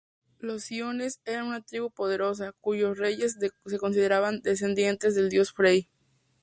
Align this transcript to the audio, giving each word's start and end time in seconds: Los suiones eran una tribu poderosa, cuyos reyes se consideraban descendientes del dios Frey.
Los 0.39 0.63
suiones 0.63 1.21
eran 1.25 1.45
una 1.45 1.61
tribu 1.61 1.91
poderosa, 1.91 2.55
cuyos 2.59 2.97
reyes 2.97 3.37
se 3.67 3.77
consideraban 3.77 4.41
descendientes 4.41 5.13
del 5.13 5.29
dios 5.29 5.51
Frey. 5.53 5.89